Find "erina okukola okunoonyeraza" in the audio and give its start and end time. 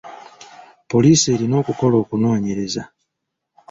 1.35-2.83